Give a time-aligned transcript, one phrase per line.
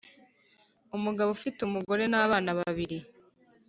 [0.97, 2.97] umugabo ufite umugore n’abana babiri